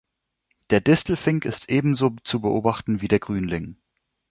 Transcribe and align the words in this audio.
Der 0.71 0.81
Distelfink 0.81 1.45
ist 1.45 1.69
ebenso 1.69 2.09
zu 2.23 2.41
beobachten 2.41 3.01
wie 3.03 3.07
der 3.07 3.19
Grünling. 3.19 3.77